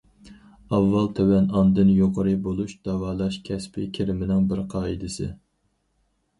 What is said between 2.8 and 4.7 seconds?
داۋالاش كەسپى كىرىمىنىڭ بىر